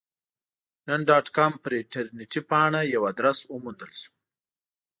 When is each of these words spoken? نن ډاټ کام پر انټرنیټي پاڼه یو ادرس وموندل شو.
نن 0.87 0.99
ډاټ 1.09 1.25
کام 1.37 1.53
پر 1.63 1.71
انټرنیټي 1.81 2.41
پاڼه 2.49 2.81
یو 2.93 3.01
ادرس 3.11 3.39
وموندل 3.53 3.91
شو. 4.01 4.11